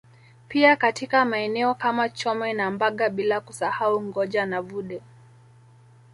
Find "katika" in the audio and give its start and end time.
0.75-1.25